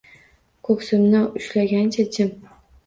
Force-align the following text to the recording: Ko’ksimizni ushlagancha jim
Ko’ksimizni 0.69 1.21
ushlagancha 1.43 2.11
jim 2.19 2.37